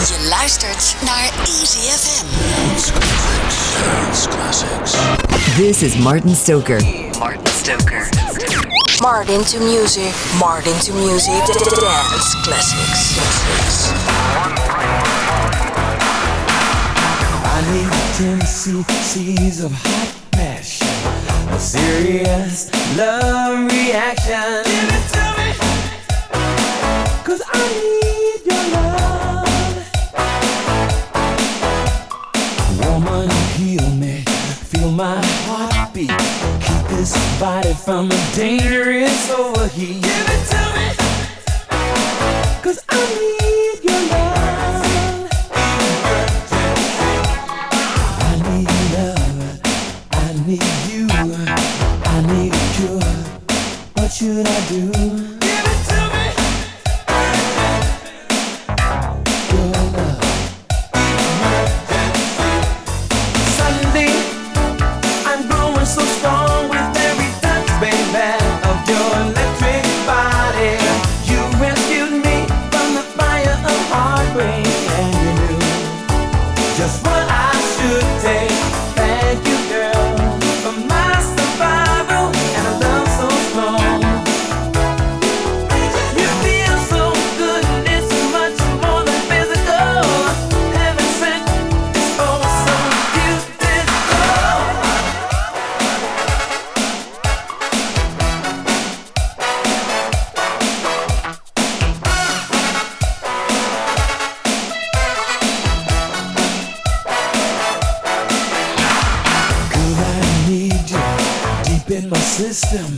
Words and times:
Je 0.00 0.26
luistert 0.28 0.96
naar 1.04 1.30
Easy 1.38 1.78
Classics. 4.28 4.96
This 5.56 5.82
is 5.82 5.96
Martin 5.96 6.34
Stoker. 6.34 6.82
Martin 7.18 7.46
Stoker. 7.46 8.08
Martin 9.00 9.44
to 9.44 9.58
music. 9.58 10.12
Martin 10.38 10.78
to 10.78 10.92
music. 10.94 11.32
Dance 11.34 12.36
Classics. 12.42 13.18
I 17.44 17.62
need 17.72 17.92
Tennessee 18.16 18.84
seas 19.02 19.62
of 19.62 19.72
hot 19.72 20.08
passion. 20.30 20.88
A 21.52 21.58
serious 21.58 22.70
love 22.96 23.70
reaction. 23.70 24.62
Give 24.64 24.88
it 24.96 25.12
to 25.12 25.22
me. 25.36 25.52
Cause 27.24 27.42
I 27.52 27.58
need 27.68 28.46
your 28.46 28.64
love. 28.72 29.09
body 37.40 37.72
from 37.72 38.10
a 38.10 38.20
dangerous 38.34 39.30
overheat. 39.30 40.02
Give 40.02 40.26
it 40.28 40.44
to 40.50 40.60
me. 40.76 40.88
Cause 42.62 42.84
I 42.90 43.00
need 43.18 43.82
your 43.82 44.02
love. 44.12 45.28
I 48.28 48.32
need 48.46 48.70
love. 48.92 49.60
I 50.12 50.14
need 50.46 50.70
you. 50.90 51.08
I 52.04 52.16
need 52.30 52.52
a 52.52 52.56
cure. 52.76 53.14
What 53.94 54.10
should 54.12 54.46
I 54.46 54.60
do? 54.68 55.09
system. 112.40 112.96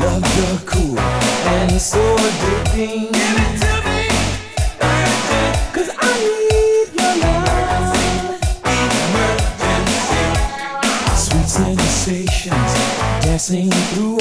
Love 0.00 0.20
the 0.20 0.62
cool 0.66 0.98
and 0.98 1.80
so 1.80 2.00
addicting. 2.16 3.12
Give 3.12 3.36
it 3.44 3.52
to 3.62 3.72
me, 3.86 4.00
urgent, 4.82 5.56
cause 5.74 5.90
I 5.96 6.14
need 6.50 6.88
your 6.98 7.14
love. 7.22 7.94
Emergency. 9.14 10.24
Sweet 11.24 11.48
sensations 11.48 12.72
dancing 13.22 13.70
through. 13.70 14.17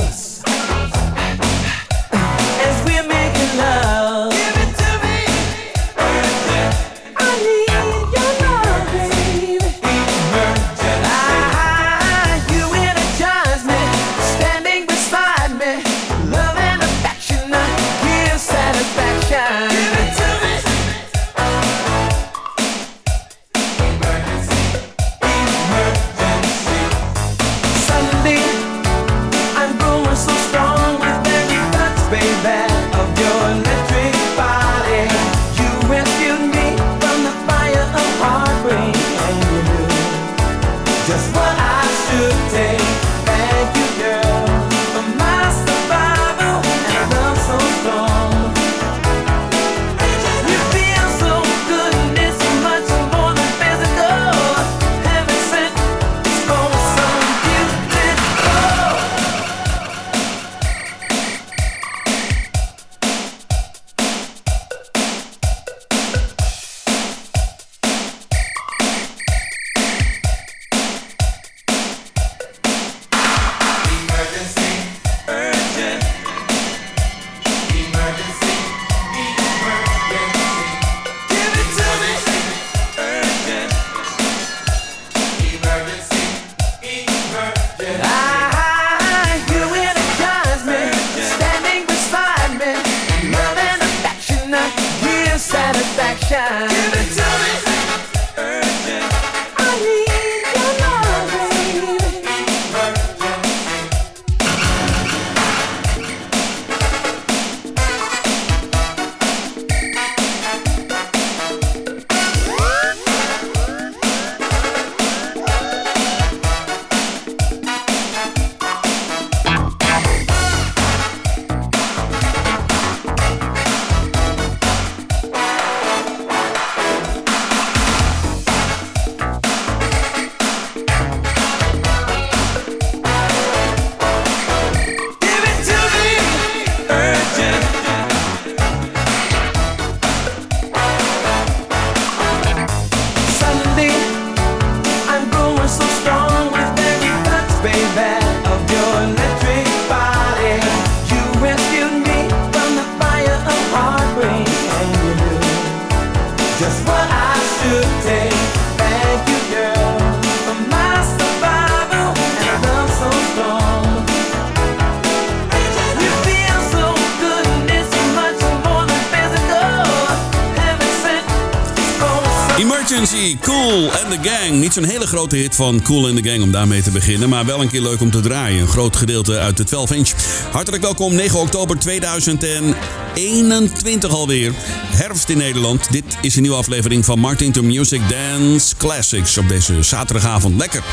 Grote 175.08 175.36
hit 175.36 175.56
van 175.56 175.82
Cool 175.82 176.08
and 176.08 176.24
the 176.24 176.30
Gang 176.30 176.44
om 176.44 176.52
daarmee 176.52 176.82
te 176.82 176.92
beginnen, 176.92 177.30
maar 177.30 177.46
wel 177.46 177.62
een 177.62 177.70
keer 177.70 177.82
leuk 177.82 178.02
om 178.02 178.12
te 178.12 178.20
draaien. 178.20 178.62
Een 178.62 178.68
groot 178.68 178.96
gedeelte 178.96 179.40
uit 179.40 179.58
de 179.58 179.64
12 179.64 179.92
inch. 179.92 180.12
Hartelijk 180.52 180.84
welkom, 180.84 181.16
9 181.16 181.40
oktober 181.40 181.80
2021 181.80 184.10
alweer. 184.10 184.54
Herfst 184.86 185.30
in 185.30 185.38
Nederland. 185.38 185.92
Dit 185.92 186.04
is 186.22 186.36
een 186.36 186.42
nieuwe 186.42 186.58
aflevering 186.58 187.06
van 187.06 187.20
Martin 187.20 187.52
to 187.52 187.62
Music 187.62 188.02
Dance 188.10 188.76
Classics 188.76 189.38
op 189.38 189.48
deze 189.48 189.84
zaterdagavond. 189.84 190.58
Lekker. 190.58 190.84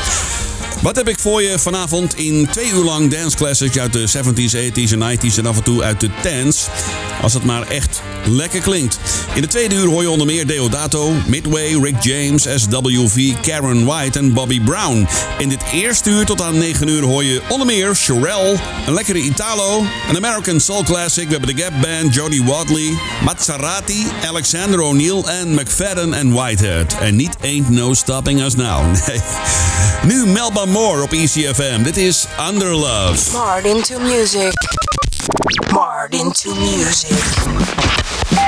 Wat 0.81 0.95
heb 0.95 1.09
ik 1.09 1.19
voor 1.19 1.41
je 1.41 1.59
vanavond 1.59 2.15
in 2.15 2.47
twee 2.51 2.71
uur 2.71 2.83
lang 2.83 3.11
dance 3.11 3.37
classics 3.37 3.77
uit 3.77 3.93
de 3.93 4.07
70s, 4.07 4.55
80s 4.55 4.91
en 4.91 5.17
90s 5.17 5.37
en 5.37 5.45
af 5.45 5.57
en 5.57 5.63
toe 5.63 5.83
uit 5.83 5.99
de 5.99 6.09
10s. 6.09 6.69
Als 7.25 7.33
het 7.33 7.43
maar 7.43 7.67
echt 7.67 8.01
lekker 8.25 8.61
klinkt. 8.61 8.99
In 9.33 9.41
de 9.41 9.47
tweede 9.47 9.75
uur 9.75 9.87
hoor 9.87 10.01
je 10.01 10.09
onder 10.09 10.25
meer 10.27 10.47
Deodato, 10.47 11.13
Midway, 11.27 11.79
Rick 11.81 12.03
James, 12.03 12.43
SWV, 12.55 13.33
Karen 13.41 13.85
White 13.85 14.19
en 14.19 14.33
Bobby 14.33 14.61
Brown. 14.61 15.07
In 15.37 15.49
dit 15.49 15.63
eerste 15.71 16.09
uur 16.09 16.25
tot 16.25 16.41
aan 16.41 16.57
9 16.57 16.87
uur 16.87 17.03
hoor 17.03 17.23
je 17.23 17.41
onder 17.49 17.67
meer 17.67 17.95
Sherelle, 17.95 18.55
een 18.85 18.93
lekkere 18.93 19.19
Italo, 19.19 19.83
een 20.09 20.15
American 20.15 20.59
Soul 20.59 20.83
Classic. 20.83 21.25
We 21.27 21.31
hebben 21.31 21.55
de 21.55 21.61
Gap 21.61 21.73
Band, 21.81 22.13
Jody 22.13 22.43
Wadley, 22.43 22.93
Maserati, 23.23 24.07
Alexander 24.27 24.81
O'Neill 24.81 25.23
en 25.23 25.53
McFadden 25.53 26.13
en 26.13 26.33
Whitehead. 26.33 26.95
En 26.99 27.15
niet 27.15 27.37
Ain't 27.41 27.69
No 27.69 27.93
Stopping 27.93 28.41
Us 28.41 28.55
Now. 28.55 28.83
Nee. 29.07 29.21
Nu 30.03 30.25
Melba 30.25 30.65
Moore 30.65 31.01
op 31.01 31.11
ECFM. 31.11 31.83
Dit 31.83 31.97
is 31.97 32.25
Under 32.49 32.75
Love. 32.75 33.31
Martin 33.31 33.81
to 33.81 33.99
music. 33.99 34.84
Marred 35.71 36.15
into 36.15 36.55
music. 36.55 38.44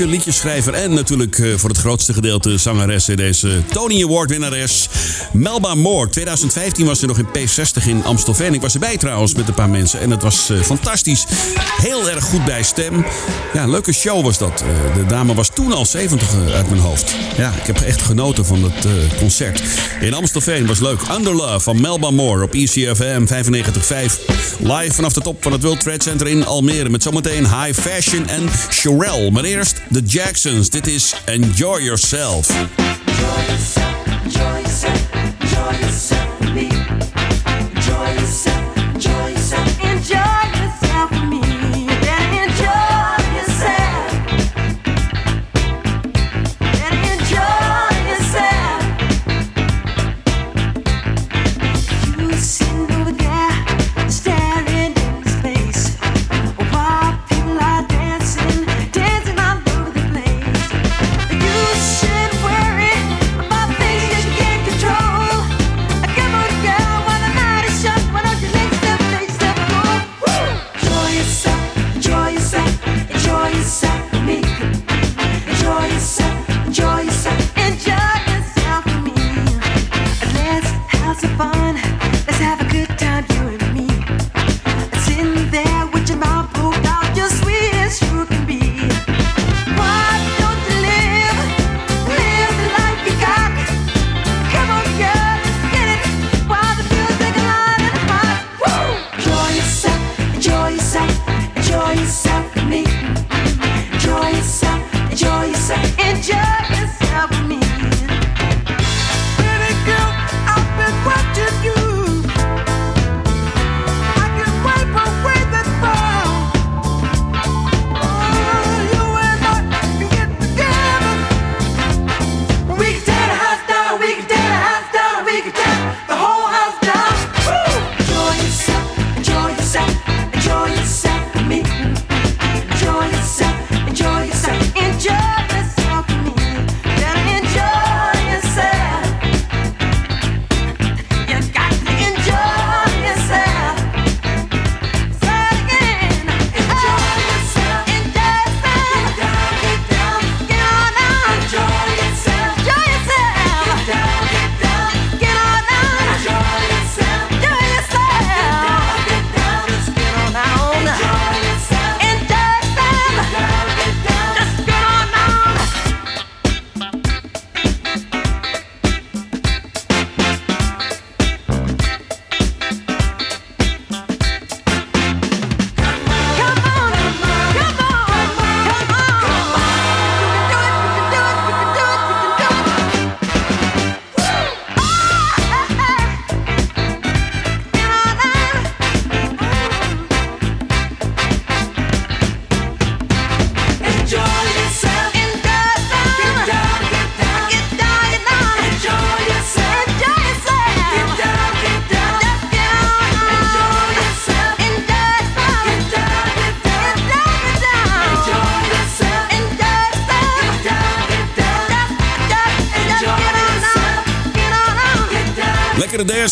Actrice, 0.00 0.16
liedjeschrijver 0.16 0.74
en 0.74 0.94
natuurlijk 0.94 1.38
eh, 1.38 1.54
voor 1.56 1.68
het 1.68 1.78
grootste 1.78 2.12
gedeelte 2.12 2.58
zangeres. 2.58 3.08
in 3.08 3.16
Deze 3.16 3.62
Tony 3.72 4.02
Award 4.02 4.30
winnares 4.30 4.88
Melba 5.32 5.74
Moore. 5.74 6.08
2015 6.08 6.86
was 6.86 6.98
ze 6.98 7.06
nog 7.06 7.18
in 7.18 7.26
P60 7.26 7.86
in 7.86 8.04
Amstelveen. 8.04 8.54
Ik 8.54 8.60
was 8.60 8.74
erbij 8.74 8.96
trouwens 8.96 9.34
met 9.34 9.48
een 9.48 9.54
paar 9.54 9.68
mensen 9.68 10.00
en 10.00 10.10
het 10.10 10.22
was 10.22 10.50
eh, 10.50 10.60
fantastisch. 10.60 11.26
Heel 11.76 12.10
erg 12.10 12.24
goed 12.24 12.44
bij 12.44 12.62
stem. 12.62 13.06
Ja, 13.52 13.66
leuke 13.66 13.92
show 13.92 14.22
was 14.24 14.38
dat. 14.38 14.62
Eh, 14.62 14.94
de 14.94 15.06
dame 15.06 15.34
was 15.34 15.50
toen 15.54 15.72
al 15.72 15.86
70 15.86 16.32
eh, 16.32 16.54
uit 16.54 16.70
mijn 16.70 16.80
hoofd. 16.82 17.14
Ja, 17.36 17.52
ik 17.60 17.66
heb 17.66 17.80
echt 17.80 18.02
genoten 18.02 18.46
van 18.46 18.62
het 18.62 18.86
concert. 19.18 19.62
In 20.00 20.14
Amstelveen 20.14 20.66
was 20.66 20.80
leuk. 20.80 21.00
Under 21.16 21.34
Love 21.34 21.60
van 21.60 21.80
Melba 21.80 22.10
Moore 22.10 22.44
op 22.44 22.54
ECFM 22.54 23.26
95.5. 23.26 24.20
Live 24.58 24.94
vanaf 24.94 25.12
de 25.12 25.20
top 25.20 25.42
van 25.42 25.52
het 25.52 25.62
World 25.62 25.80
Trade 25.80 26.02
Center 26.02 26.26
in 26.26 26.46
Almere. 26.46 26.88
Met 26.88 27.02
zometeen 27.02 27.46
High 27.60 27.80
Fashion 27.80 28.28
en 28.28 28.48
Sherelle. 28.70 29.30
Maar 29.30 29.44
eerst 29.44 29.80
de 29.90 30.02
Jacksons. 30.06 30.70
Dit 30.70 30.86
is 30.86 31.14
Enjoy 31.24 31.82
Yourself. 31.82 32.46
should 34.30 34.99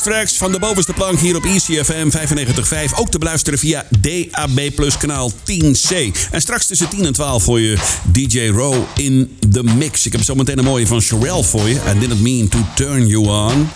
tracks 0.09 0.37
van 0.37 0.53
de 0.53 0.59
bovenste 0.59 0.93
plank 0.93 1.19
hier 1.19 1.37
op 1.37 1.45
E 1.45 1.55
ECFM 1.55 2.11
95.5. 2.11 2.95
Ook 2.95 3.11
te 3.11 3.19
beluisteren 3.19 3.59
via 3.59 3.87
DAB 4.01 4.75
Plus 4.75 4.97
kanaal 4.97 5.33
10C. 5.33 5.97
En 6.31 6.41
straks 6.41 6.67
tussen 6.67 6.89
10 6.89 7.07
en 7.07 7.13
12 7.13 7.43
voor 7.43 7.61
je 7.61 7.77
DJ 8.13 8.47
Row 8.47 8.75
in 8.97 9.37
the 9.51 9.63
mix. 9.63 10.07
Ik 10.07 10.13
heb 10.13 10.23
zometeen 10.23 10.59
een 10.59 10.65
mooie 10.65 10.87
van 10.87 11.01
Sherelle 11.01 11.45
voor 11.45 11.69
je. 11.69 11.75
I 11.75 11.99
didn't 11.99 12.21
mean 12.21 12.49
to 12.49 12.59
turn 12.75 13.07
you 13.07 13.27
on. 13.27 13.69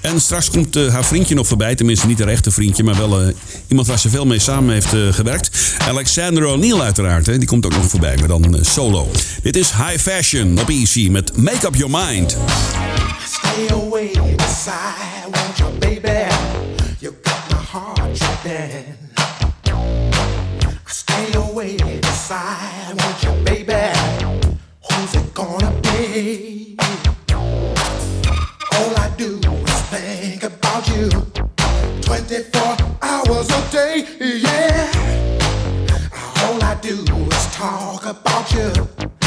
En 0.00 0.20
straks 0.20 0.50
komt 0.50 0.76
eh, 0.76 0.92
haar 0.92 1.04
vriendje 1.04 1.34
nog 1.34 1.46
voorbij. 1.46 1.74
Tenminste, 1.74 2.06
niet 2.06 2.18
haar 2.18 2.28
echte 2.28 2.50
vriendje, 2.50 2.82
maar 2.82 2.96
wel 2.96 3.20
eh, 3.20 3.28
iemand 3.68 3.88
waar 3.88 3.98
ze 3.98 4.08
veel 4.08 4.26
mee 4.26 4.38
samen 4.38 4.72
heeft 4.72 4.92
eh, 4.92 5.00
gewerkt. 5.10 5.74
Alexander 5.88 6.46
O'Neill 6.46 6.80
uiteraard, 6.80 7.26
hè, 7.26 7.38
die 7.38 7.48
komt 7.48 7.66
ook 7.66 7.74
nog 7.74 7.88
voorbij, 7.88 8.16
maar 8.16 8.28
dan 8.28 8.58
solo. 8.60 9.10
Dit 9.42 9.56
is 9.56 9.70
High 9.70 9.98
Fashion 9.98 10.60
op 10.60 10.68
EC 10.68 11.10
met 11.10 11.36
Make 11.36 11.66
Up 11.66 11.74
Your 11.74 12.04
Mind. 12.06 12.36
Stay 13.42 13.68
away 13.68 14.12
inside, 14.12 15.26
won't 15.32 15.58
you, 15.58 15.80
baby? 15.80 16.28
You 17.00 17.12
got 17.12 17.50
my 17.50 17.56
heart 17.56 18.14
tripping. 18.14 18.94
Stay 20.86 21.32
away 21.34 21.76
inside, 21.76 22.94
won't 22.98 23.22
you, 23.22 23.32
baby? 23.44 23.82
Who's 24.88 25.14
it 25.14 25.34
gonna 25.34 25.72
be? 25.82 26.76
All 28.72 28.92
I 28.96 29.12
do 29.16 29.38
is 29.38 29.80
think 29.92 30.42
about 30.42 30.86
you 30.88 31.08
24 32.02 32.76
hours 33.02 33.48
a 33.50 33.70
day, 33.70 34.06
yeah. 34.20 34.92
All 36.44 36.62
I 36.62 36.76
do 36.80 37.02
is 37.04 37.46
talk 37.54 38.04
about 38.04 38.52
you. 38.52 39.19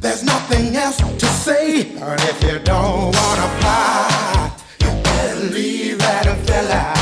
There's 0.00 0.22
nothing 0.22 0.74
else 0.76 0.96
to 0.96 1.26
say. 1.26 1.82
And 1.96 2.20
if 2.22 2.42
you 2.42 2.58
don't 2.60 3.14
wanna 3.14 3.48
fly, 3.60 4.50
you 4.80 4.90
better 5.02 5.40
leave 5.54 5.98
that 5.98 6.26
fella. 6.46 6.94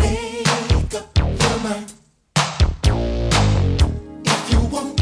Make 0.00 0.94
up 0.94 1.18
your 1.18 1.58
mind. 1.64 1.92
If 4.24 4.52
you 4.52 4.60
want 4.70 5.00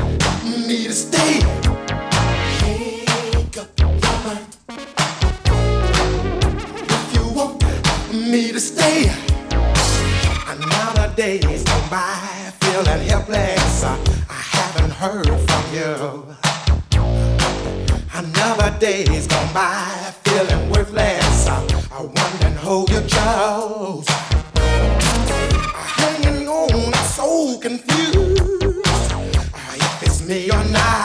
me 0.66 0.86
to 0.86 0.92
stay, 0.94 1.40
make 2.62 3.58
up 3.58 3.78
your 3.78 3.94
mind. 4.24 4.46
If 6.88 7.14
you 7.14 7.24
want 7.38 7.62
me 8.12 8.52
to 8.52 8.60
stay, 8.60 9.10
and 10.48 10.60
now 10.60 10.92
the 10.94 11.12
days 11.16 11.62
go 11.64 11.78
by 11.90 12.52
feeling 12.60 13.06
helpless. 13.08 13.84
I 13.84 14.40
haven't 14.56 14.92
heard 14.92 15.26
from 15.26 15.64
you. 15.74 16.41
Another 18.14 18.76
day's 18.78 19.26
gone 19.26 19.52
by, 19.54 20.12
feeling 20.24 20.68
worthless. 20.70 21.46
I, 21.48 22.02
wondering 22.02 22.56
who 22.56 22.80
you 22.92 23.00
chose. 23.08 24.06
Hanging 25.96 26.46
on, 26.46 26.92
so 27.16 27.58
confused. 27.58 28.42
Uh, 29.12 29.74
If 29.74 30.02
it's 30.02 30.28
me 30.28 30.50
or 30.50 30.62
not, 30.64 31.01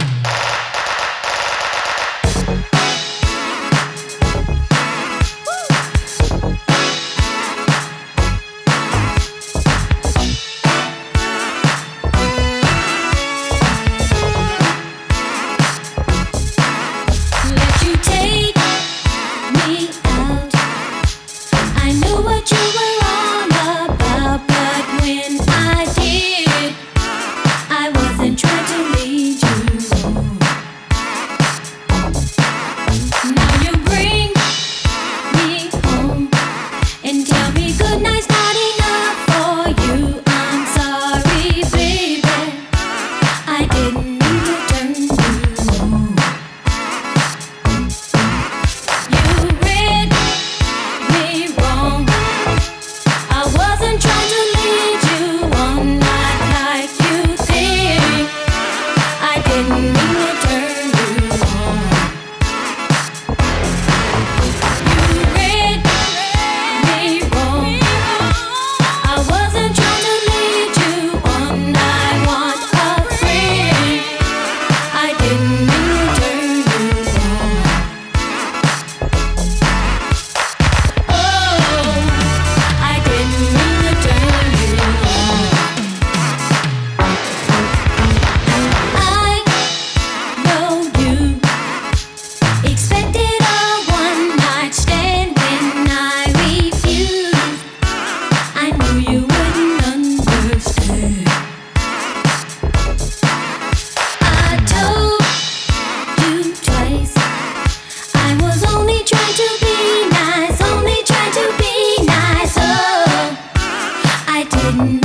Cạnh 114.64 115.04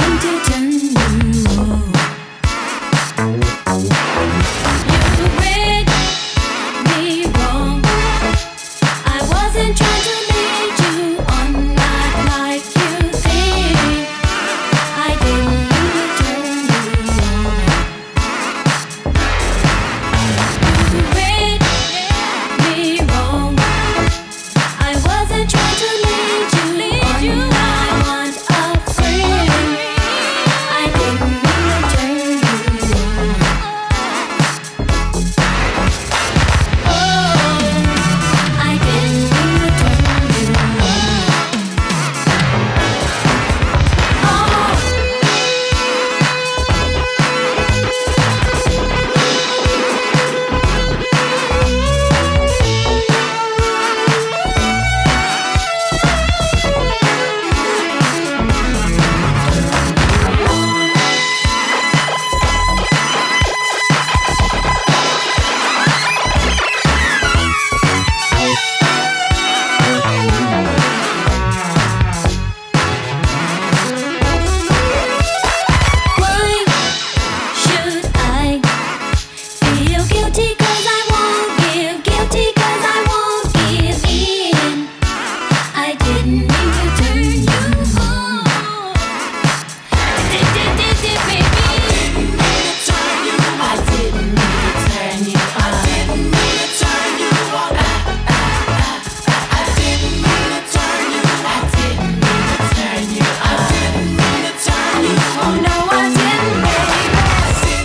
我 1.48 1.97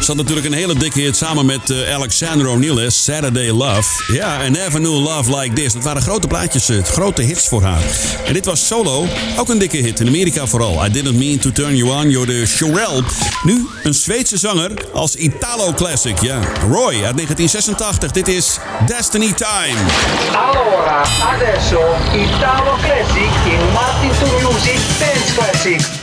Ze 0.03 0.09
had 0.09 0.17
natuurlijk 0.17 0.47
een 0.47 0.53
hele 0.53 0.75
dikke 0.75 0.99
hit 0.99 1.17
samen 1.17 1.45
met 1.45 1.69
uh, 1.69 1.93
Alexander 1.93 2.47
O'Neill, 2.47 2.89
Saturday 2.89 3.49
Love. 3.49 4.13
Ja, 4.13 4.37
and 4.37 4.49
Never 4.49 4.79
Knew 4.79 5.03
Love 5.03 5.37
Like 5.37 5.53
This. 5.53 5.73
Dat 5.73 5.83
waren 5.83 6.01
grote 6.01 6.27
plaatjes, 6.27 6.69
eh, 6.69 6.83
grote 6.83 7.21
hits 7.21 7.47
voor 7.47 7.63
haar. 7.63 7.81
En 8.25 8.33
dit 8.33 8.45
was 8.45 8.67
solo, 8.67 9.07
ook 9.37 9.49
een 9.49 9.57
dikke 9.57 9.77
hit, 9.77 9.99
in 9.99 10.07
Amerika 10.07 10.47
vooral. 10.47 10.85
I 10.85 10.91
Didn't 10.91 11.15
Mean 11.15 11.37
To 11.37 11.51
Turn 11.51 11.75
You 11.75 11.91
On, 11.91 12.09
you're 12.09 12.27
the 12.27 12.45
Shirelle. 12.45 13.03
Nu 13.43 13.67
een 13.83 13.93
Zweedse 13.93 14.37
zanger 14.37 14.71
als 14.93 15.15
Italo 15.15 15.73
Classic, 15.73 16.21
ja. 16.21 16.39
Roy 16.69 16.93
uit 16.93 17.15
1986, 17.15 18.11
dit 18.11 18.27
is 18.27 18.57
Destiny 18.85 19.33
Time. 19.33 19.79
Allora, 20.35 21.03
adesso 21.33 21.79
Italo 22.13 22.75
Classic 22.81 23.31
in 23.45 23.73
Martin 23.73 24.11
to 24.19 24.49
Music 24.49 24.79
Dance 24.99 25.33
Classic. 25.33 26.02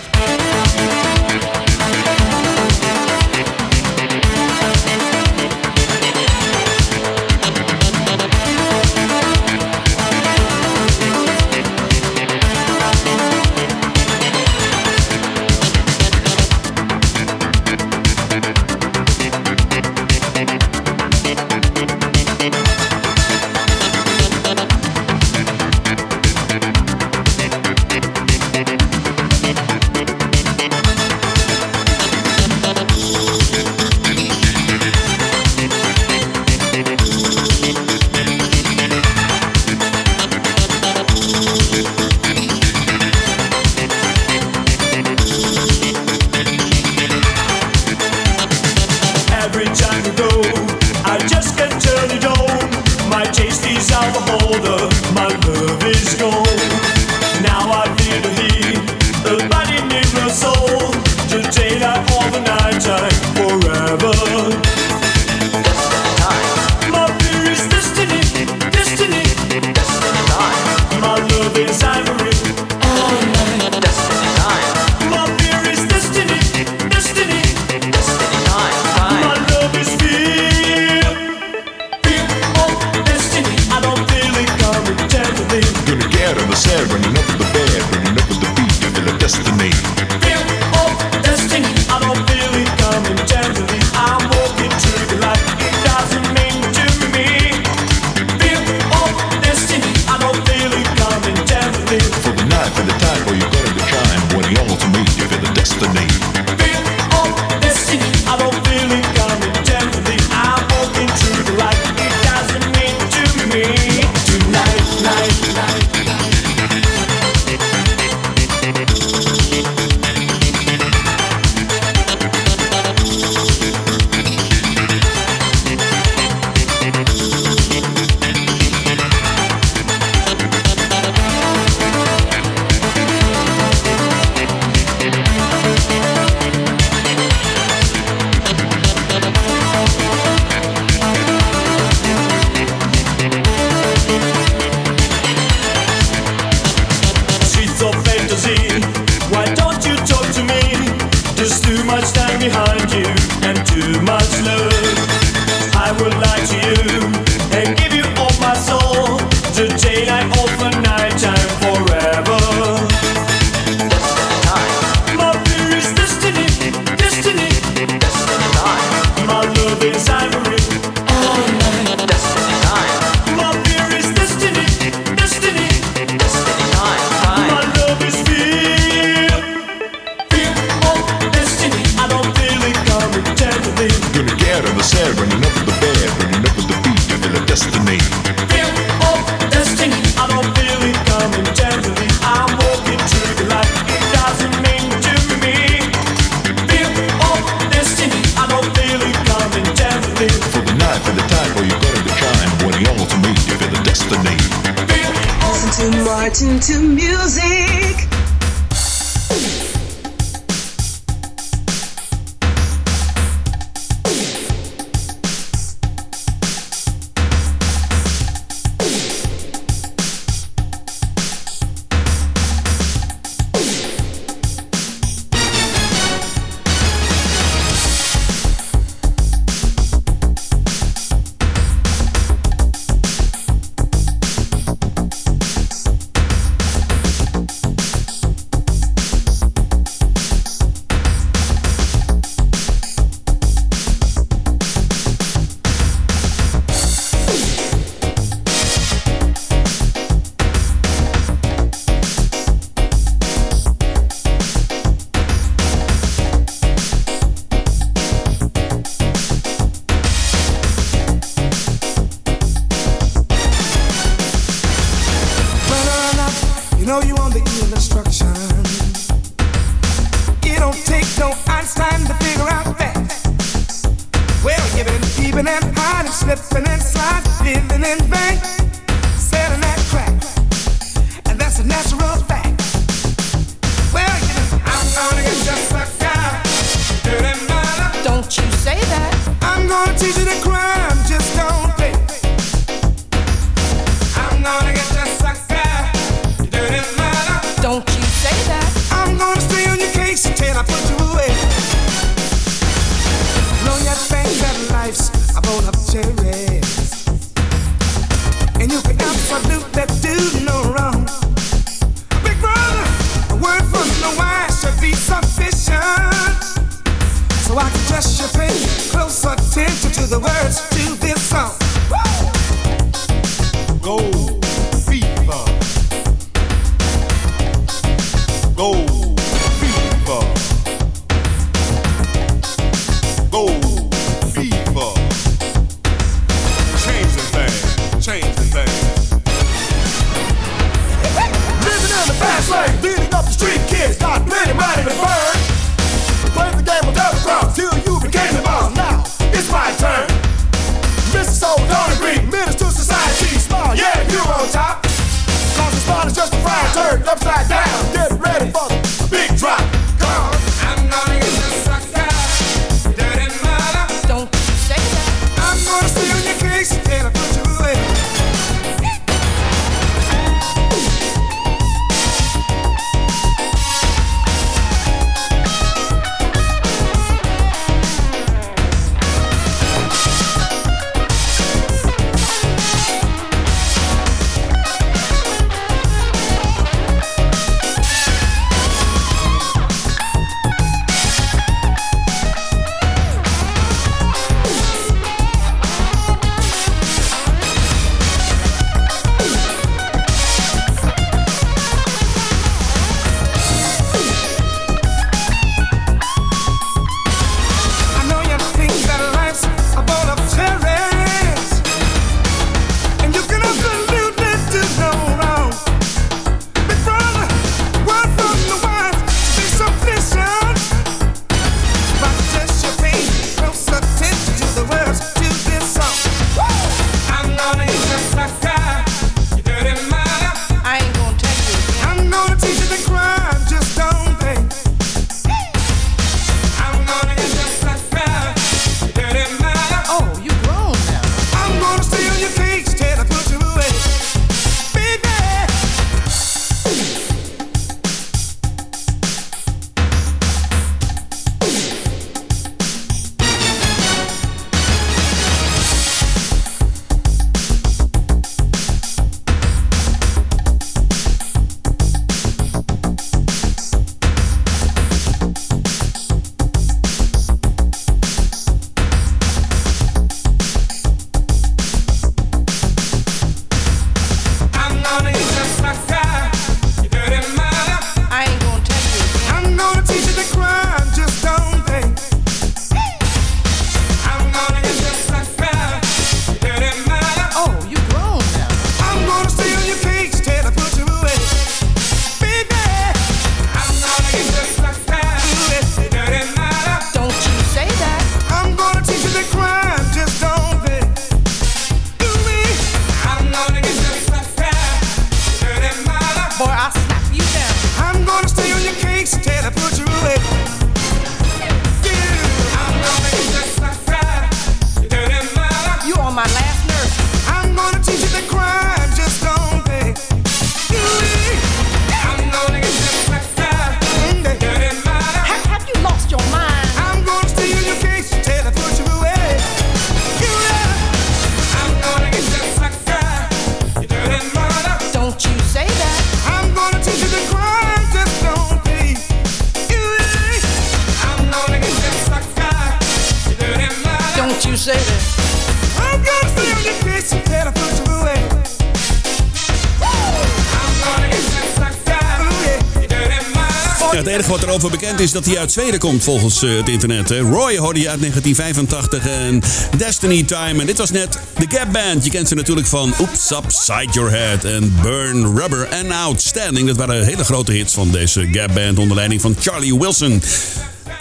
voor 554.61 554.71
bekend 554.71 555.01
is 555.01 555.13
dat 555.13 555.27
hij 555.27 555.39
uit 555.39 555.53
Zweden 555.53 555.81
komt 555.81 556.03
volgens 556.03 556.43
eh, 556.43 556.57
het 556.57 556.69
internet. 556.69 557.11
Roy 557.11 557.57
hoorde 557.57 557.81
je 557.81 557.89
uit 557.89 558.01
1985 558.01 559.07
en 559.07 559.43
Destiny 559.77 560.23
Time. 560.23 560.61
En 560.61 560.67
dit 560.67 560.79
was 560.79 560.91
net 560.91 561.19
The 561.39 561.57
Gap 561.57 561.73
Band. 561.73 562.05
Je 562.05 562.11
kent 562.11 562.29
ze 562.29 562.35
natuurlijk 562.35 562.67
van 562.67 562.95
Oops 562.99 563.31
Upside 563.31 563.93
Your 563.93 564.11
Head 564.11 564.45
en 564.45 564.75
Burn 564.83 565.37
Rubber 565.37 565.69
en 565.69 565.93
Outstanding. 565.93 566.67
Dat 566.67 566.77
waren 566.77 567.05
hele 567.05 567.25
grote 567.25 567.53
hits 567.53 567.75
van 567.75 567.91
deze 567.91 568.29
Gap 568.33 568.55
Band 568.55 568.79
onder 568.79 568.97
leiding 568.97 569.21
van 569.21 569.37
Charlie 569.41 569.79
Wilson. 569.79 570.23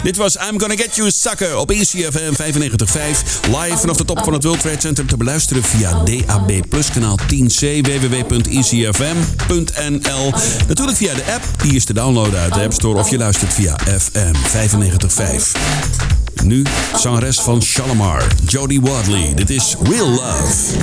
Dit 0.04 0.18
was 0.18 0.36
I'm 0.36 0.60
Gonna 0.60 0.76
Get 0.76 0.96
You 0.96 1.12
Sucker 1.12 1.58
op 1.58 1.72
ECFM 1.72 2.34
95.5. 2.34 2.38
Live 3.42 3.78
vanaf 3.78 3.98
de 3.98 4.06
top 4.06 4.24
van 4.24 4.34
het 4.34 4.44
World 4.44 4.60
Trade 4.60 4.80
Center 4.80 5.06
te 5.06 5.18
beluisteren 5.18 5.64
via 5.64 6.04
DAB 6.04 6.52
Plus 6.70 6.90
kanaal 6.90 7.20
10C 7.22 7.82
www.ecfm.nl. 7.82 9.04
Natuurlijk 10.68 10.98
via 10.98 11.14
de 11.14 11.24
app, 11.34 11.44
die 11.62 11.76
is 11.76 11.86
te 11.86 11.94
downloaden 11.94 12.40
uit 12.40 12.54
de 12.54 12.62
App 12.62 12.74
Store 12.74 13.00
of 13.00 13.10
je 13.10 13.18
luistert 13.18 13.54
via 13.54 13.78
FM 14.00 14.34
95.5. 14.34 14.40
Nu 16.44 16.66
zangeres 16.98 17.40
van 17.40 17.62
Shalimar, 17.62 18.28
Jodie 18.46 18.82
Wadley. 18.82 19.34
Dit 19.36 19.50
is 19.50 19.76
Real 19.84 20.10
Love. 20.10 20.78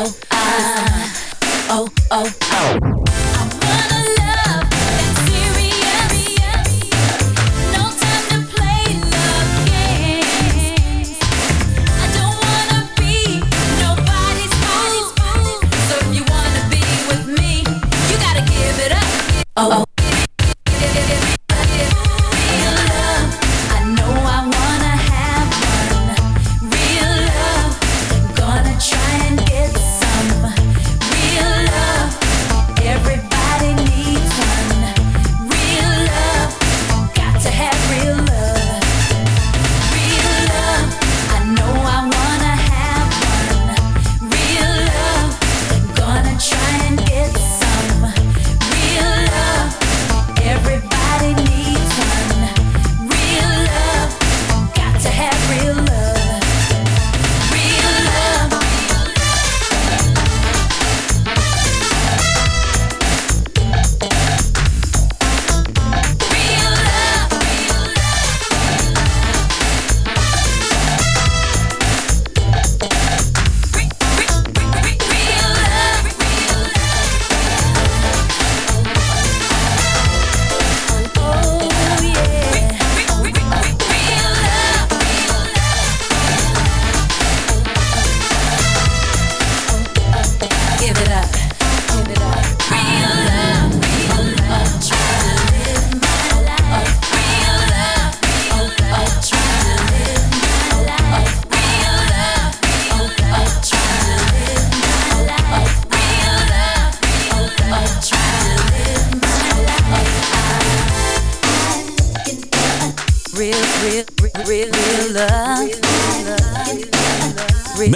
oh. 0.00 0.27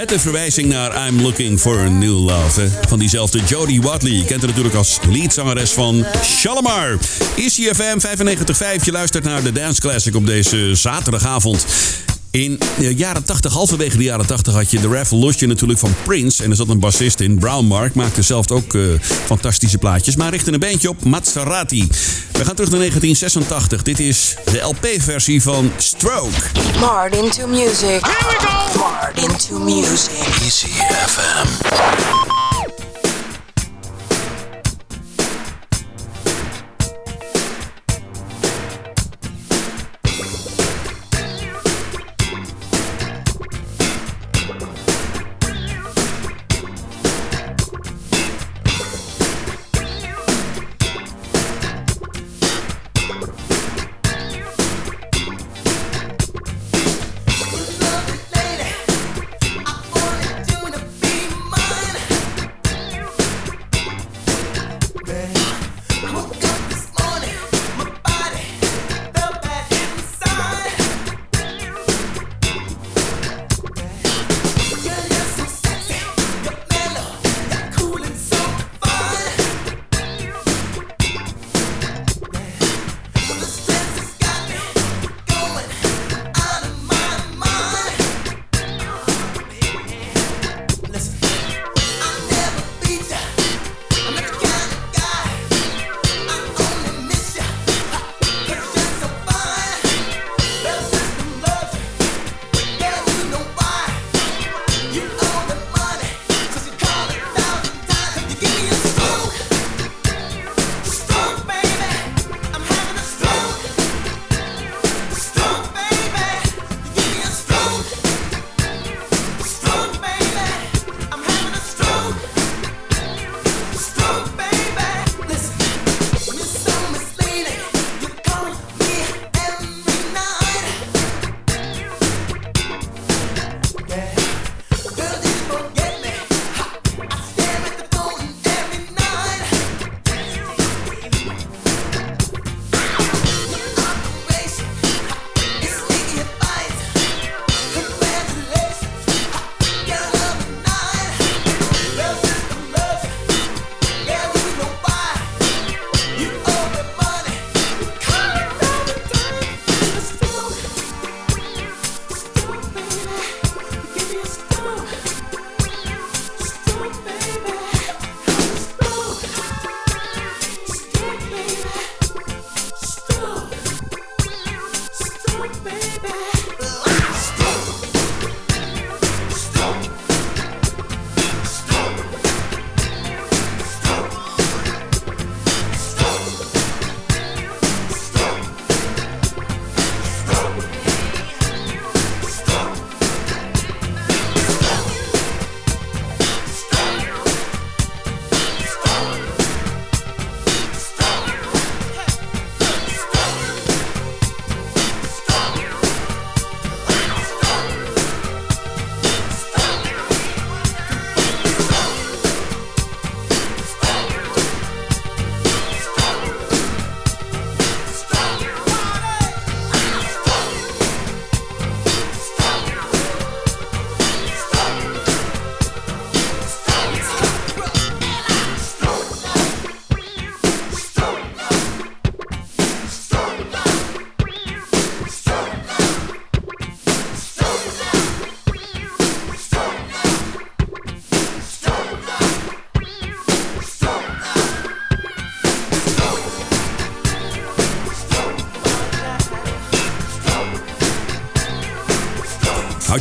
Met 0.03 0.11
een 0.11 0.19
verwijzing 0.19 0.67
naar 0.67 1.07
I'm 1.07 1.21
Looking 1.21 1.59
for 1.59 1.79
a 1.79 1.89
New 1.89 2.19
Love. 2.19 2.69
Van 2.87 2.99
diezelfde 2.99 3.39
Jodie 3.45 3.81
Watley. 3.81 4.11
Je 4.11 4.25
kent 4.25 4.39
haar 4.39 4.49
natuurlijk 4.49 4.75
als 4.75 4.99
leadzangeres 5.09 5.71
van 5.71 6.05
Shalimar. 6.23 6.97
ICFM 7.35 7.97
95.5. 8.79 8.83
Je 8.83 8.91
luistert 8.91 9.23
naar 9.23 9.43
de 9.43 9.51
Dance 9.51 9.81
Classic 9.81 10.15
op 10.15 10.25
deze 10.25 10.75
zaterdagavond. 10.75 11.65
In 12.33 12.59
de 12.77 12.95
jaren 12.95 13.23
80, 13.23 13.53
halverwege 13.53 13.97
de 13.97 14.03
jaren 14.03 14.25
80, 14.25 14.53
had 14.53 14.71
je 14.71 14.79
The 14.79 14.89
Revolution 14.89 15.49
natuurlijk 15.49 15.79
van 15.79 15.95
Prince. 16.03 16.43
En 16.43 16.49
er 16.49 16.55
zat 16.55 16.69
een 16.69 16.79
bassist 16.79 17.19
in, 17.19 17.37
Brown 17.37 17.65
Mark. 17.65 17.95
Maakte 17.95 18.21
zelf 18.21 18.51
ook 18.51 18.73
eh, 18.73 18.81
fantastische 19.25 19.77
plaatjes. 19.77 20.15
Maar 20.15 20.29
richtte 20.29 20.53
een 20.53 20.59
bandje 20.59 20.89
op, 20.89 21.03
Maserati. 21.03 21.87
We 22.31 22.45
gaan 22.45 22.55
terug 22.55 22.69
naar 22.69 22.79
1986. 22.79 23.83
Dit 23.83 23.99
is 23.99 24.35
de 24.51 24.59
LP-versie 24.59 25.41
van 25.41 25.71
Stroke. 25.77 26.41
Martin 26.79 27.29
to 27.29 27.47
music. 27.47 28.05
Here 28.05 28.27
we 28.29 28.35
go! 28.39 28.79
Martin 28.79 29.37
to 29.37 29.59
music. 29.59 30.11
Easy 30.41 30.67
FM. 31.07 32.22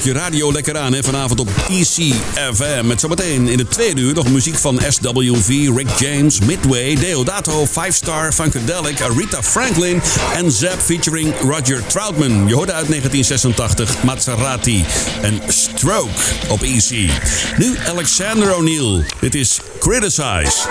Je 0.05 0.13
radio 0.13 0.53
lekker 0.53 0.79
aan 0.79 0.93
hè, 0.93 1.03
vanavond 1.03 1.41
op 1.41 1.49
ECFM. 1.69 2.87
Met 2.87 3.01
zometeen 3.01 3.49
in 3.49 3.57
de 3.57 3.67
tweede 3.69 4.01
uur 4.01 4.15
nog 4.15 4.29
muziek 4.29 4.57
van 4.57 4.81
SWV, 4.89 5.49
Rick 5.77 5.89
James, 5.99 6.39
Midway, 6.39 6.95
Deodato, 6.95 7.67
Five 7.67 7.91
Star, 7.91 8.33
Funkadelic, 8.33 9.01
Aretha 9.01 9.43
Franklin 9.43 10.03
en 10.35 10.53
Zap 10.53 10.81
featuring 10.81 11.35
Roger 11.41 11.87
Troutman. 11.87 12.49
Je 12.49 12.55
hoorde 12.55 12.73
uit 12.73 12.89
1986 12.89 14.03
Maserati 14.03 14.85
en 15.23 15.41
Stroke 15.49 16.23
op 16.49 16.63
EC. 16.63 17.11
Nu 17.57 17.77
Alexander 17.87 18.57
O'Neill. 18.57 19.05
Dit 19.21 19.35
is 19.35 19.61
Criticize. 19.79 20.69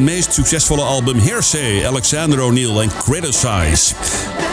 Zijn 0.00 0.12
meest 0.12 0.32
succesvolle 0.32 0.82
album 0.82 1.18
Hearsay, 1.18 1.86
Alexander 1.86 2.40
O'Neill 2.42 2.76
en 2.76 2.90
Criticize. 2.98 3.94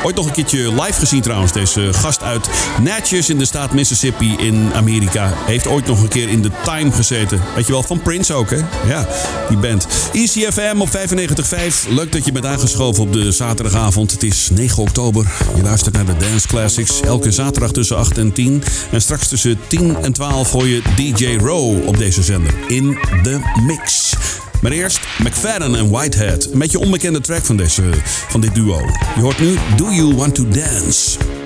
Ooit 0.03 0.15
nog 0.15 0.25
een 0.25 0.31
keertje 0.31 0.73
live 0.73 0.99
gezien 0.99 1.21
trouwens. 1.21 1.51
Deze 1.51 1.93
gast 1.93 2.23
uit 2.23 2.49
Natchez 2.81 3.29
in 3.29 3.37
de 3.37 3.45
staat 3.45 3.73
Mississippi 3.73 4.35
in 4.37 4.73
Amerika. 4.73 5.33
Heeft 5.45 5.67
ooit 5.67 5.85
nog 5.85 6.01
een 6.01 6.07
keer 6.07 6.29
in 6.29 6.41
The 6.41 6.51
Time 6.63 6.91
gezeten. 6.91 7.41
Weet 7.55 7.65
je 7.65 7.71
wel, 7.71 7.83
van 7.83 8.01
Prince 8.01 8.33
ook 8.33 8.49
hè? 8.49 8.57
Ja, 8.87 9.07
die 9.47 9.57
band. 9.57 9.87
ECFM 10.13 10.75
op 10.77 10.89
95.5. 10.89 11.89
Leuk 11.89 12.11
dat 12.11 12.25
je 12.25 12.31
bent 12.31 12.45
aangeschoven 12.45 13.03
op 13.03 13.13
de 13.13 13.31
zaterdagavond. 13.31 14.11
Het 14.11 14.23
is 14.23 14.49
9 14.53 14.81
oktober. 14.81 15.31
Je 15.55 15.61
luistert 15.61 15.95
naar 15.95 16.05
de 16.05 16.17
Dance 16.17 16.47
Classics. 16.47 17.01
Elke 17.01 17.31
zaterdag 17.31 17.71
tussen 17.71 17.97
8 17.97 18.17
en 18.17 18.33
10. 18.33 18.63
En 18.91 19.01
straks 19.01 19.27
tussen 19.27 19.59
10 19.67 19.95
en 20.01 20.13
12 20.13 20.51
hoor 20.51 20.67
je 20.67 20.81
DJ 20.95 21.37
Row 21.37 21.87
op 21.87 21.97
deze 21.97 22.23
zender. 22.23 22.53
In 22.67 22.97
The 23.23 23.39
Mix. 23.65 24.15
Maar 24.61 24.71
eerst 24.71 24.99
McFadden 25.17 25.75
en 25.75 25.89
Whitehead. 25.89 26.47
Een 26.51 26.59
beetje 26.59 26.79
onbekende 26.79 27.21
track 27.21 27.45
van, 27.45 27.57
deze, 27.57 27.83
van 28.27 28.41
dit 28.41 28.55
duo. 28.55 28.79
Je 29.15 29.21
hoort 29.21 29.39
nu 29.39 29.57
Do 29.75 29.91
You 29.91 30.15
Want 30.15 30.35
To 30.35 30.47
Dance? 30.47 31.36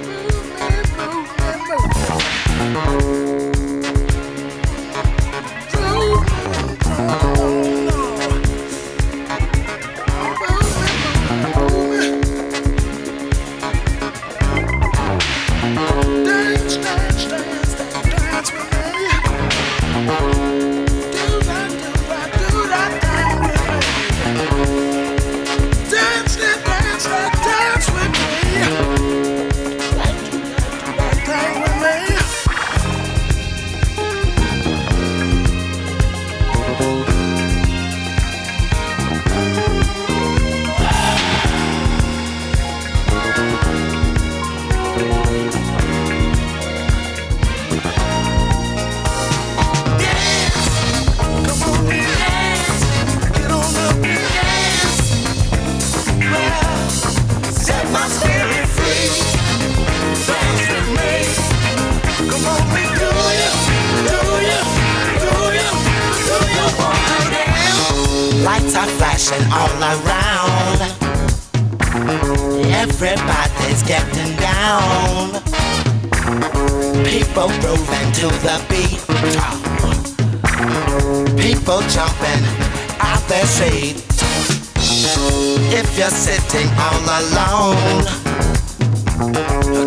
If 85.74 85.98
you're 85.98 86.10
sitting 86.10 86.70
all 86.78 87.02
alone, 87.22 88.06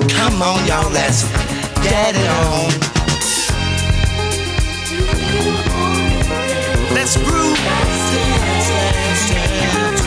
come 0.09 0.43
on, 0.43 0.66
y'all, 0.66 0.91
let's 0.93 1.24
get 1.82 2.14
it 2.16 2.28
on. 2.28 2.70
Let's 6.95 7.16
groove. 7.16 7.59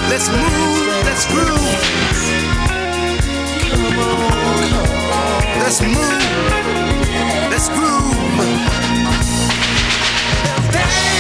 Let's 0.10 0.30
move. 0.30 0.88
Let's 1.06 1.26
groove. 1.28 1.68
Come. 4.32 4.48
Let's 5.62 5.82
move. 5.82 6.24
Let's 7.52 7.70
groove. 7.70 8.18
Let's 10.72 10.72
dance. 10.72 11.17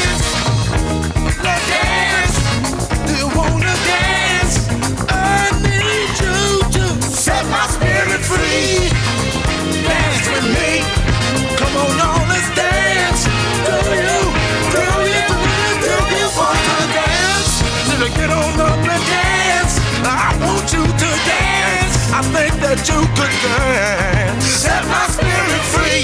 That 22.68 22.84
you 22.84 22.99
could 23.15 23.32
dance. 23.39 24.43
Set 24.43 24.84
my 24.91 25.07
spirit 25.07 25.63
free. 25.72 26.03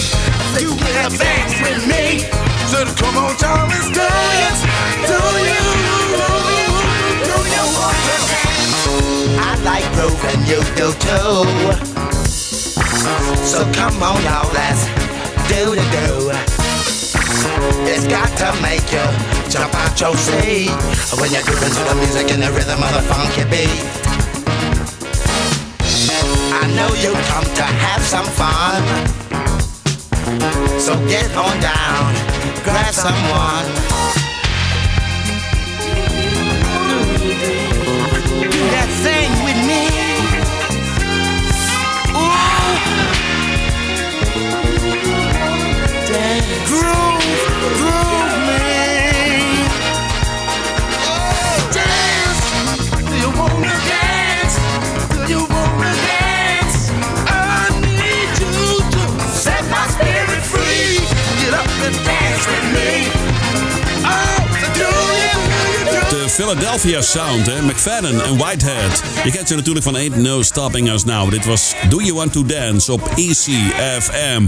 You 0.64 0.72
can 0.80 1.12
dance 1.12 1.60
with 1.60 1.84
me. 1.92 2.24
So 2.72 2.88
come 2.96 3.20
on, 3.20 3.36
let's 3.36 3.92
dance. 3.92 4.64
Do 5.04 5.20
you, 5.44 5.60
do 7.28 7.36
you 7.52 7.64
want 7.68 8.00
to 8.08 8.16
dance? 8.32 8.80
I 9.44 9.60
like 9.68 9.84
grooving, 9.92 10.40
you 10.48 10.64
do 10.80 10.96
too. 11.04 11.44
So 13.44 13.68
come 13.76 14.00
on, 14.00 14.24
y'all, 14.24 14.48
let's 14.56 14.88
do 15.52 15.76
the 15.76 15.84
do. 15.92 16.32
It's 17.92 18.08
got 18.08 18.32
to 18.40 18.56
make 18.64 18.88
you 18.88 19.04
jump 19.52 19.76
out 19.76 20.00
your 20.00 20.16
seat 20.16 20.72
when 21.20 21.28
you're 21.28 21.44
grooving 21.44 21.76
to 21.76 21.84
the 21.92 21.96
music 22.00 22.32
and 22.32 22.42
the 22.42 22.52
rhythm 22.56 22.80
of 22.80 22.94
the 22.96 23.04
funky 23.04 23.44
beat. 23.52 24.13
I 26.64 26.68
know 26.76 26.88
you 26.96 27.12
come 27.28 27.44
to 27.44 27.62
have 27.62 28.02
some 28.04 28.26
fun. 28.40 28.84
So 30.80 30.96
get 31.10 31.30
on 31.36 31.60
down, 31.60 32.14
grab 32.64 32.94
someone. 32.94 34.33
Philadelphia 66.54 67.02
Sound, 67.02 67.46
hè? 67.46 67.62
McFadden 67.62 68.24
en 68.24 68.38
Whitehead. 68.38 69.04
Je 69.24 69.32
kent 69.32 69.48
ze 69.48 69.56
natuurlijk 69.56 69.86
van 69.86 69.96
Ain't 69.96 70.16
No 70.16 70.42
Stopping 70.42 70.92
Us 70.92 71.04
Now. 71.04 71.32
Dit 71.32 71.46
was 71.46 71.74
Do 71.90 71.98
You 72.02 72.14
Want 72.14 72.34
To 72.34 72.46
Dance 72.46 72.92
op 72.92 73.12
ECFM. 73.16 74.46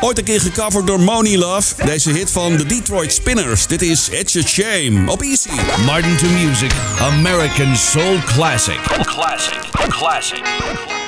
Ooit 0.00 0.18
een 0.18 0.24
keer 0.24 0.40
gecoverd 0.40 0.86
door 0.86 1.00
Moni 1.00 1.38
Love. 1.38 1.84
Deze 1.84 2.10
hit 2.10 2.30
van 2.30 2.56
de 2.56 2.66
Detroit 2.66 3.12
Spinners. 3.12 3.66
Dit 3.66 3.82
is 3.82 4.08
It's 4.08 4.36
a 4.36 4.42
Shame 4.42 5.10
op 5.10 5.22
Easy. 5.22 5.50
Martin 5.84 6.16
to 6.16 6.26
Music, 6.26 6.72
American 7.00 7.76
Soul 7.76 8.16
Classic. 8.24 8.80
Classic. 9.04 9.58
Classic. 9.88 10.99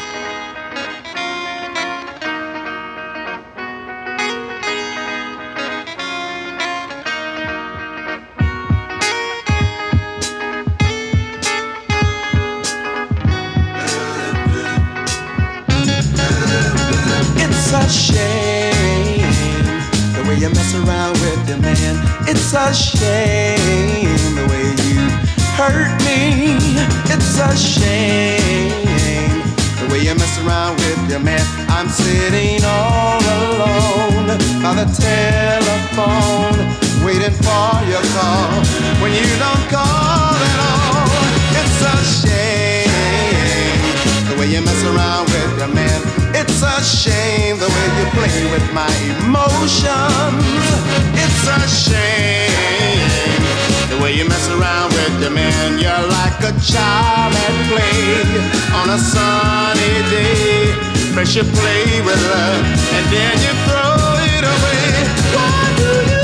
You 20.42 20.48
mess 20.50 20.74
around 20.74 21.12
with 21.20 21.48
your 21.48 21.58
man. 21.58 21.94
It's 22.26 22.52
a 22.52 22.74
shame 22.74 24.34
the 24.34 24.44
way 24.50 24.74
you 24.90 25.06
hurt 25.54 25.94
me. 26.02 26.58
It's 27.06 27.38
a 27.38 27.56
shame 27.56 29.38
the 29.78 29.86
way 29.92 30.00
you 30.00 30.14
mess 30.16 30.36
around 30.42 30.74
with 30.78 31.10
your 31.10 31.20
man. 31.20 31.46
I'm 31.68 31.88
sitting 31.88 32.60
all 32.64 33.22
alone 33.22 34.26
by 34.60 34.74
the 34.82 34.88
telephone, 34.98 36.58
waiting 37.06 37.36
for 37.38 37.70
your 37.86 38.02
call. 38.10 38.64
When 39.00 39.12
you 39.12 39.28
don't 39.38 39.70
call 39.70 40.31
way 44.42 44.50
you 44.50 44.60
mess 44.62 44.82
around 44.84 45.26
with 45.26 45.58
your 45.58 45.68
man. 45.68 46.00
It's 46.34 46.62
a 46.62 46.76
shame 46.82 47.58
the 47.58 47.70
way 47.74 47.86
you 47.98 48.06
play 48.18 48.38
with 48.50 48.66
my 48.74 48.90
emotions. 49.22 50.42
It's 51.22 51.42
a 51.46 51.60
shame 51.84 53.42
the 53.90 53.98
way 54.02 54.12
you 54.18 54.26
mess 54.26 54.48
around 54.50 54.90
with 54.98 55.14
your 55.22 55.30
man. 55.30 55.78
You're 55.78 56.06
like 56.18 56.38
a 56.50 56.52
child 56.58 57.32
at 57.46 57.54
play 57.70 58.02
on 58.80 58.90
a 58.90 58.98
sunny 58.98 59.94
day. 60.10 60.74
First 61.14 61.36
you 61.36 61.44
play 61.44 62.00
with 62.02 62.20
love 62.34 62.64
and 62.96 63.04
then 63.14 63.34
you 63.46 63.52
throw 63.66 63.94
it 64.34 64.44
away. 64.54 64.86
Why 65.34 65.54
do 65.78 65.88
you 66.10 66.21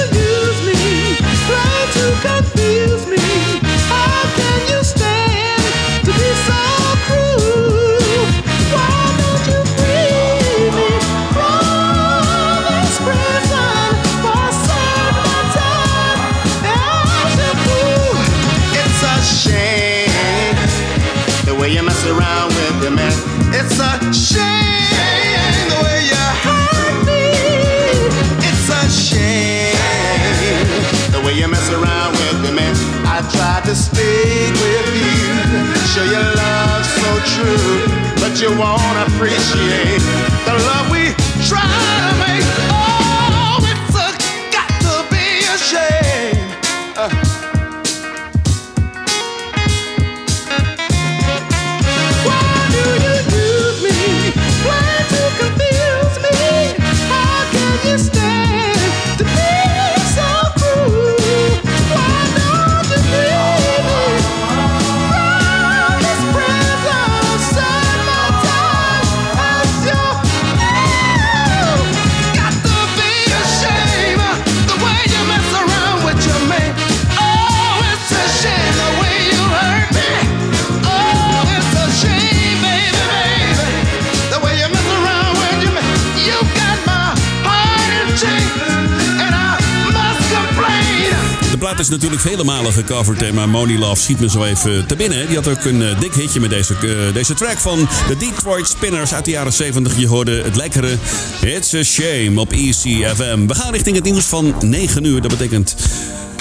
vele 92.21 92.45
malen 92.45 92.73
gecoverd. 92.73 93.21
hè, 93.21 93.33
Maar 93.33 93.49
Money 93.49 93.79
Love 93.79 94.03
schiet 94.03 94.21
me 94.21 94.29
zo 94.31 94.45
even 94.45 94.87
te 94.87 94.97
binnen. 94.97 95.27
Die 95.27 95.37
had 95.37 95.49
ook 95.49 95.65
een 95.65 95.83
eh, 95.83 96.01
dik 96.01 96.15
hitje 96.15 96.41
met 96.41 96.51
deze, 96.51 96.75
eh, 96.75 97.15
deze 97.15 97.35
track 97.35 97.59
van 97.59 97.89
de 98.09 98.17
Detroit 98.17 98.69
Spinners 98.69 99.15
uit 99.15 99.25
de 99.25 99.31
jaren 99.31 99.53
70. 99.53 99.99
Je 99.99 100.07
hoorde 100.07 100.43
het 100.43 100.57
lekkere 100.57 100.97
It's 101.41 101.75
a 101.75 101.83
Shame 101.83 102.41
op 102.41 102.53
ECFM. 102.53 103.47
We 103.47 103.55
gaan 103.55 103.73
richting 103.73 103.97
het 103.97 104.05
nieuws 104.05 104.25
van 104.25 104.55
9 104.61 105.05
uur. 105.05 105.21
Dat 105.21 105.31
betekent... 105.31 105.75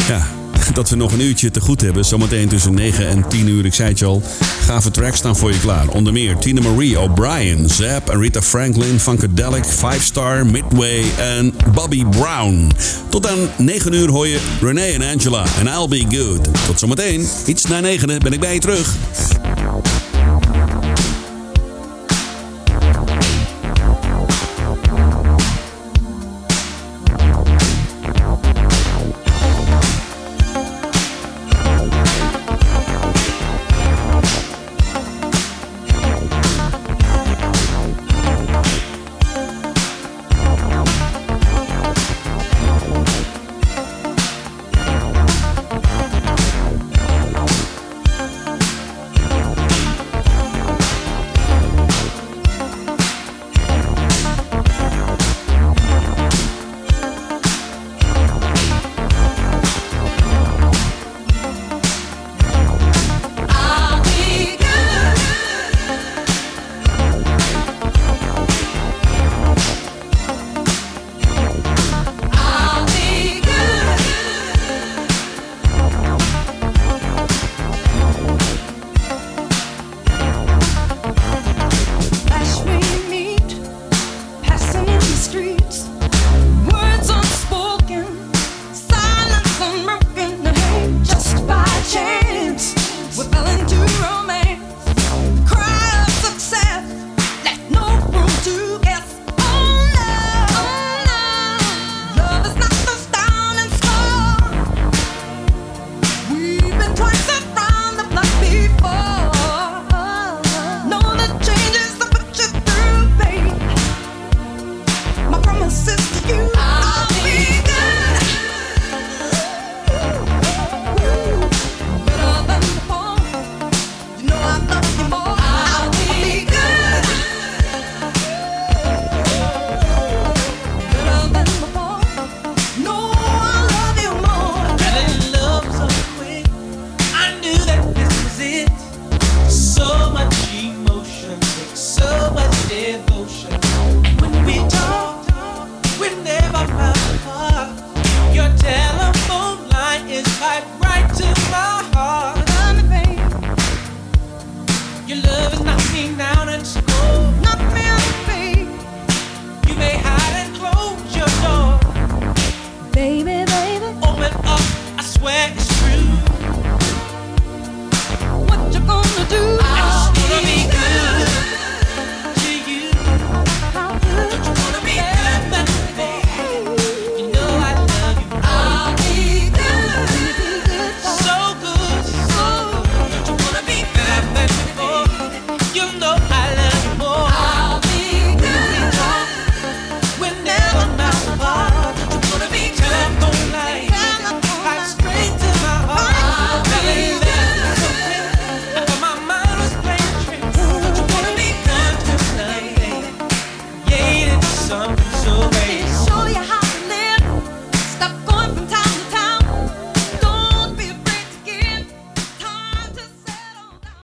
Ja, 0.07 0.27
dat 0.73 0.89
we 0.89 0.95
nog 0.95 1.11
een 1.11 1.21
uurtje 1.21 1.51
te 1.51 1.61
goed 1.61 1.81
hebben. 1.81 2.05
Zometeen 2.05 2.47
tussen 2.47 2.73
9 2.73 3.07
en 3.07 3.27
10 3.27 3.47
uur. 3.47 3.65
Ik 3.65 3.73
zei 3.73 3.89
het 3.89 3.99
je 3.99 4.05
al. 4.05 4.23
Gave 4.61 4.91
tracks 4.91 5.17
staan 5.17 5.35
voor 5.35 5.51
je 5.51 5.59
klaar. 5.59 5.87
Onder 5.87 6.13
meer 6.13 6.37
Tina 6.37 6.61
Marie, 6.61 6.99
O'Brien, 6.99 7.69
Zap, 7.69 8.09
Rita 8.09 8.41
Franklin, 8.41 8.99
Funkadelic, 8.99 9.65
Five 9.65 10.01
Star, 10.01 10.45
Midway 10.45 11.03
en 11.17 11.53
Bobby 11.73 12.05
Brown. 12.05 12.71
Tot 13.09 13.27
aan 13.27 13.49
9 13.57 13.93
uur 13.93 14.09
hoor 14.09 14.27
je 14.27 14.39
Renee 14.61 14.93
en 14.93 15.13
Angela 15.13 15.45
en 15.59 15.67
I'll 15.67 15.87
Be 15.87 16.05
Good. 16.17 16.65
Tot 16.65 16.79
zometeen. 16.79 17.27
Iets 17.45 17.65
na 17.65 17.79
9 17.79 18.19
ben 18.19 18.33
ik 18.33 18.39
bij 18.39 18.53
je 18.53 18.59
terug. 18.59 18.95